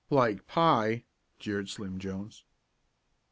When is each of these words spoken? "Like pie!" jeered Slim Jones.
"Like 0.09 0.47
pie!" 0.47 1.03
jeered 1.37 1.69
Slim 1.69 1.99
Jones. 1.99 2.43